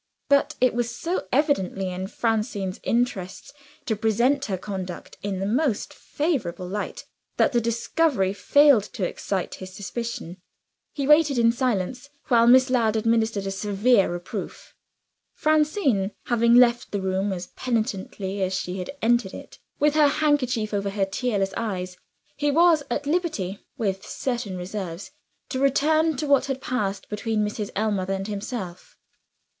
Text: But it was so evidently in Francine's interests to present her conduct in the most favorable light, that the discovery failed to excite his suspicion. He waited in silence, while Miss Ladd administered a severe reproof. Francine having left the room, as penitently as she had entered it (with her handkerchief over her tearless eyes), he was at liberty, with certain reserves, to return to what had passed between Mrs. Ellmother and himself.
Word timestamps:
But 0.29 0.55
it 0.59 0.73
was 0.73 0.89
so 0.89 1.27
evidently 1.31 1.89
in 1.91 2.07
Francine's 2.07 2.79
interests 2.81 3.53
to 3.85 3.95
present 3.95 4.45
her 4.45 4.57
conduct 4.57 5.19
in 5.21 5.39
the 5.39 5.45
most 5.45 5.93
favorable 5.93 6.67
light, 6.67 7.05
that 7.37 7.51
the 7.53 7.61
discovery 7.61 8.33
failed 8.33 8.81
to 8.93 9.03
excite 9.07 9.53
his 9.53 9.75
suspicion. 9.75 10.37
He 10.91 11.05
waited 11.05 11.37
in 11.37 11.51
silence, 11.51 12.09
while 12.29 12.47
Miss 12.47 12.71
Ladd 12.71 12.95
administered 12.95 13.45
a 13.45 13.51
severe 13.51 14.11
reproof. 14.11 14.73
Francine 15.35 16.13
having 16.25 16.55
left 16.55 16.89
the 16.91 16.99
room, 16.99 17.31
as 17.31 17.45
penitently 17.55 18.41
as 18.41 18.55
she 18.55 18.79
had 18.79 18.89
entered 19.03 19.35
it 19.35 19.59
(with 19.77 19.93
her 19.93 20.07
handkerchief 20.07 20.73
over 20.73 20.89
her 20.89 21.05
tearless 21.05 21.53
eyes), 21.55 21.95
he 22.35 22.49
was 22.49 22.81
at 22.89 23.05
liberty, 23.05 23.59
with 23.77 24.03
certain 24.03 24.57
reserves, 24.57 25.11
to 25.49 25.59
return 25.59 26.17
to 26.17 26.25
what 26.25 26.45
had 26.47 26.59
passed 26.59 27.07
between 27.07 27.45
Mrs. 27.45 27.69
Ellmother 27.75 28.13
and 28.15 28.27
himself. 28.27 28.97